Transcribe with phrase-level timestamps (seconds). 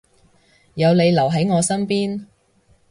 [0.73, 2.25] 有你留喺我身邊